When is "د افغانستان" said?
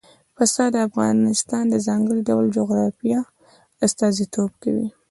0.73-1.63